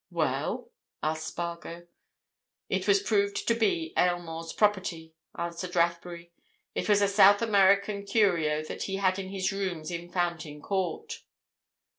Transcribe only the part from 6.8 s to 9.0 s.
was a South American curio that he